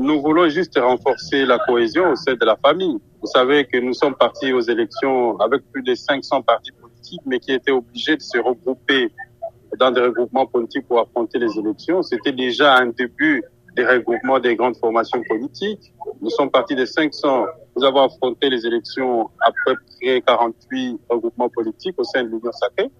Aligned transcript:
nous 0.00 0.22
voulons 0.22 0.48
juste 0.48 0.78
renforcer 0.78 1.44
la 1.44 1.58
cohésion 1.58 2.12
au 2.12 2.16
sein 2.16 2.32
de 2.32 2.44
la 2.44 2.56
famille. 2.56 2.98
Vous 3.20 3.26
savez 3.26 3.66
que 3.66 3.76
nous 3.76 3.92
sommes 3.92 4.14
partis 4.14 4.50
aux 4.50 4.62
élections 4.62 5.38
avec 5.38 5.62
plus 5.70 5.82
de 5.82 5.94
500 5.94 6.40
partis 6.40 6.72
politiques, 6.72 7.20
mais 7.26 7.38
qui 7.38 7.52
étaient 7.52 7.70
obligés 7.70 8.16
de 8.16 8.22
se 8.22 8.38
regrouper 8.38 9.12
dans 9.78 9.90
des 9.90 10.00
regroupements 10.00 10.46
politiques 10.46 10.88
pour 10.88 11.00
affronter 11.00 11.38
les 11.38 11.58
élections. 11.58 12.02
C'était 12.02 12.32
déjà 12.32 12.76
un 12.76 12.86
début 12.86 13.44
des 13.76 13.84
regroupements 13.84 14.38
des 14.38 14.56
grandes 14.56 14.76
formations 14.78 15.22
politiques. 15.28 15.92
Nous 16.22 16.30
sommes 16.30 16.50
partis 16.50 16.74
de 16.74 16.86
500. 16.86 17.44
Nous 17.76 17.84
avons 17.84 18.04
affronté 18.04 18.48
les 18.48 18.66
élections 18.66 19.28
peu 19.66 19.74
près 20.00 20.22
48 20.22 20.98
regroupements 21.10 21.50
politiques 21.50 21.96
au 21.98 22.04
sein 22.04 22.24
de 22.24 22.28
l'Union 22.28 22.52
sacrée. 22.52 22.90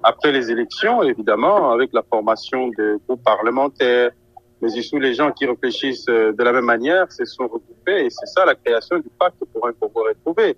Après 0.00 0.30
les 0.30 0.48
élections, 0.48 1.02
évidemment, 1.02 1.72
avec 1.72 1.92
la 1.92 2.04
formation 2.04 2.68
des 2.68 2.94
groupes 3.08 3.24
parlementaires, 3.24 4.12
mais 4.60 4.68
surtout 4.70 4.98
les 4.98 5.14
gens 5.14 5.30
qui 5.32 5.46
réfléchissent 5.46 6.06
de 6.06 6.42
la 6.42 6.52
même 6.52 6.64
manière 6.64 7.10
se 7.12 7.24
sont 7.24 7.44
regroupés 7.44 8.06
et 8.06 8.10
c'est 8.10 8.26
ça 8.26 8.44
la 8.44 8.54
création 8.54 8.98
du 8.98 9.08
pacte 9.18 9.42
pour 9.52 9.66
un 9.66 9.72
Congo 9.72 10.04
retrouvé. 10.04 10.56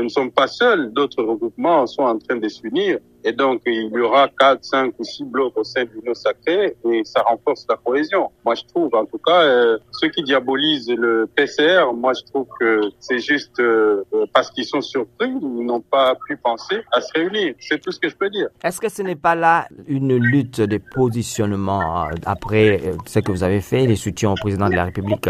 Nous 0.00 0.04
ne 0.04 0.08
sommes 0.08 0.30
pas 0.30 0.46
seuls, 0.46 0.94
d'autres 0.94 1.22
regroupements 1.22 1.86
sont 1.86 2.04
en 2.04 2.16
train 2.16 2.36
de 2.36 2.48
s'unir 2.48 2.96
et 3.22 3.32
donc 3.32 3.60
il 3.66 3.90
y 3.92 4.00
aura 4.00 4.28
quatre, 4.28 4.64
cinq 4.64 4.94
ou 4.98 5.04
six 5.04 5.24
blocs 5.24 5.52
au 5.58 5.62
sein 5.62 5.84
de 5.84 5.90
l'Union 5.90 6.14
sacrée 6.14 6.74
et 6.90 7.02
ça 7.04 7.20
renforce 7.20 7.66
la 7.68 7.76
cohésion. 7.76 8.30
Moi 8.42 8.54
je 8.54 8.62
trouve, 8.64 8.94
en 8.94 9.04
tout 9.04 9.18
cas, 9.18 9.42
euh, 9.42 9.76
ceux 9.90 10.08
qui 10.08 10.22
diabolisent 10.22 10.90
le 10.90 11.28
PCR, 11.36 11.92
moi 11.94 12.14
je 12.14 12.24
trouve 12.32 12.46
que 12.58 12.80
c'est 12.98 13.18
juste 13.18 13.60
euh, 13.60 14.02
parce 14.32 14.50
qu'ils 14.50 14.64
sont 14.64 14.80
surpris, 14.80 15.28
ils 15.28 15.66
n'ont 15.66 15.82
pas 15.82 16.14
pu 16.26 16.38
penser 16.38 16.80
à 16.92 17.02
se 17.02 17.12
réunir. 17.12 17.52
C'est 17.60 17.78
tout 17.78 17.92
ce 17.92 18.00
que 18.00 18.08
je 18.08 18.16
peux 18.16 18.30
dire. 18.30 18.48
Est-ce 18.64 18.80
que 18.80 18.88
ce 18.88 19.02
n'est 19.02 19.16
pas 19.16 19.34
là 19.34 19.68
une 19.86 20.16
lutte 20.16 20.62
de 20.62 20.78
positionnement 20.78 22.06
euh, 22.06 22.12
après 22.24 22.94
ce 23.04 23.18
que 23.18 23.30
vous 23.32 23.42
avez 23.42 23.60
fait, 23.60 23.84
les 23.86 23.96
soutiens 23.96 24.30
au 24.30 24.36
président 24.36 24.70
de 24.70 24.76
la 24.76 24.86
République 24.86 25.28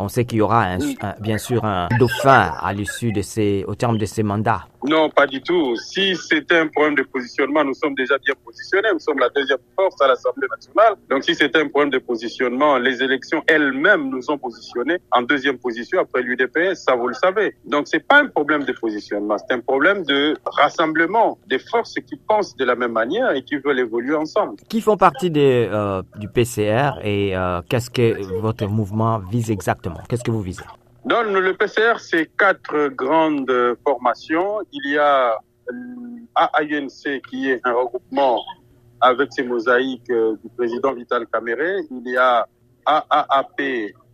on 0.00 0.08
sait 0.08 0.24
qu'il 0.24 0.38
y 0.38 0.40
aura 0.40 0.64
un, 0.64 0.78
un, 1.02 1.14
bien 1.20 1.38
sûr 1.38 1.64
un 1.64 1.88
dauphin 1.98 2.52
à 2.60 2.72
l'issue 2.72 3.12
de 3.12 3.22
ces, 3.22 3.64
au 3.66 3.74
terme 3.74 3.98
de 3.98 4.06
ces 4.06 4.22
mandats. 4.22 4.66
Non, 4.82 5.10
pas 5.10 5.26
du 5.26 5.42
tout. 5.42 5.76
Si 5.76 6.16
c'était 6.16 6.56
un 6.56 6.68
problème 6.68 6.94
de 6.94 7.02
positionnement, 7.02 7.64
nous 7.64 7.74
sommes 7.74 7.94
déjà 7.94 8.16
bien 8.18 8.34
positionnés. 8.44 8.88
Nous 8.94 8.98
sommes 9.00 9.18
la 9.18 9.28
deuxième 9.28 9.58
force 9.76 10.00
à 10.00 10.08
l'Assemblée 10.08 10.48
nationale. 10.50 10.94
Donc 11.10 11.24
si 11.24 11.34
c'était 11.34 11.60
un 11.60 11.68
problème 11.68 11.90
de 11.90 11.98
positionnement, 11.98 12.78
les 12.78 13.02
élections 13.02 13.42
elles-mêmes 13.46 14.08
nous 14.08 14.30
ont 14.30 14.38
positionnés 14.38 14.96
en 15.12 15.22
deuxième 15.22 15.58
position 15.58 16.00
après 16.00 16.22
l'UDPS, 16.22 16.76
ça 16.76 16.94
vous 16.94 17.08
le 17.08 17.14
savez. 17.14 17.54
Donc 17.66 17.88
c'est 17.88 18.06
pas 18.06 18.20
un 18.20 18.28
problème 18.28 18.64
de 18.64 18.72
positionnement, 18.72 19.36
c'est 19.38 19.54
un 19.54 19.60
problème 19.60 20.02
de 20.04 20.36
rassemblement 20.44 21.38
des 21.46 21.58
forces 21.58 21.94
qui 21.94 22.16
pensent 22.16 22.56
de 22.56 22.64
la 22.64 22.74
même 22.74 22.92
manière 22.92 23.32
et 23.32 23.42
qui 23.42 23.56
veulent 23.56 23.80
évoluer 23.80 24.14
ensemble. 24.14 24.56
Qui 24.68 24.80
font 24.80 24.96
partie 24.96 25.32
euh, 25.36 26.02
du 26.16 26.28
PCR 26.28 26.92
et 27.02 27.36
euh, 27.36 27.60
qu'est-ce 27.68 27.90
que 27.90 28.40
votre 28.40 28.66
mouvement 28.66 29.18
vise 29.18 29.50
exactement? 29.50 29.89
Qu'est-ce 30.08 30.24
que 30.24 30.30
vous 30.30 30.42
visez 30.42 30.64
le 31.04 31.52
PCR, 31.52 31.98
c'est 31.98 32.30
quatre 32.36 32.88
grandes 32.88 33.76
formations. 33.84 34.60
Il 34.72 34.92
y 34.92 34.98
a 34.98 35.38
AAUNC 36.34 37.22
qui 37.28 37.50
est 37.50 37.60
un 37.64 37.72
regroupement 37.72 38.42
avec 39.00 39.32
ses 39.32 39.42
mosaïques 39.42 40.12
du 40.12 40.48
président 40.56 40.92
Vital 40.92 41.26
Kamere. 41.26 41.80
Il 41.90 42.06
y 42.06 42.16
a 42.16 42.46
AAAP 42.86 43.58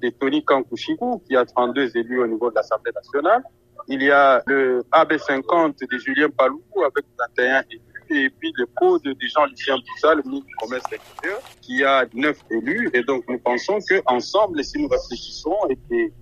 de 0.02 0.10
Tony 0.10 0.44
Kankushiku 0.44 1.22
qui 1.26 1.36
a 1.36 1.44
32 1.44 1.96
élus 1.96 2.20
au 2.20 2.26
niveau 2.26 2.50
de 2.50 2.56
l'Assemblée 2.56 2.92
nationale. 2.94 3.42
Il 3.88 4.02
y 4.02 4.10
a 4.10 4.42
le 4.46 4.82
AB50 4.92 5.78
de 5.90 5.98
Julien 5.98 6.28
Palou 6.30 6.62
avec 6.76 7.04
21 7.38 7.62
élus. 7.70 7.80
Et 8.10 8.30
puis 8.30 8.52
le 8.56 8.66
code 8.76 9.02
de 9.02 9.16
Jean-Lucien 9.20 9.76
Boussa, 9.76 10.14
le 10.14 10.22
ministre 10.22 10.46
du 10.46 10.54
Commerce 10.56 10.84
extérieur, 10.92 11.40
qui 11.60 11.84
a 11.84 12.04
9 12.14 12.38
élus. 12.50 12.90
Et 12.94 13.02
donc 13.02 13.24
nous 13.28 13.38
pensons 13.38 13.78
qu'ensemble, 13.88 14.62
si 14.64 14.78
nous 14.78 14.88
réfléchissons 14.88 15.56
et 15.70 15.76
que 15.76 16.12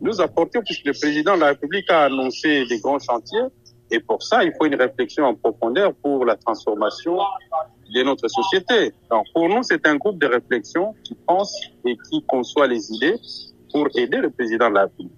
nous 0.00 0.20
apporter 0.20 0.60
puisque 0.64 0.84
le 0.84 0.92
président 0.92 1.34
de 1.34 1.40
la 1.40 1.46
République 1.48 1.90
a 1.90 2.04
annoncé 2.04 2.64
des 2.66 2.78
grands 2.80 2.98
chantiers. 2.98 3.46
Et 3.90 4.00
pour 4.00 4.22
ça, 4.22 4.42
il 4.42 4.52
faut 4.58 4.66
une 4.66 4.74
réflexion 4.74 5.24
en 5.24 5.34
profondeur 5.34 5.94
pour 5.94 6.24
la 6.24 6.36
transformation 6.36 7.18
de 7.94 8.02
notre 8.02 8.28
société. 8.28 8.92
Donc, 9.10 9.26
pour 9.32 9.48
nous, 9.48 9.62
c'est 9.62 9.86
un 9.86 9.96
groupe 9.96 10.18
de 10.18 10.26
réflexion 10.26 10.94
qui 11.04 11.14
pense 11.26 11.54
et 11.84 11.96
qui 12.10 12.24
conçoit 12.26 12.66
les 12.66 12.90
idées 12.92 13.16
pour 13.70 13.88
aider 13.94 14.18
le 14.18 14.30
président 14.30 14.70
de 14.70 14.74
la 14.74 14.82
République. 14.82 15.12